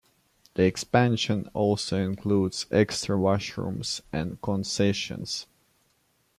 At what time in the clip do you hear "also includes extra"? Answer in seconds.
1.53-3.15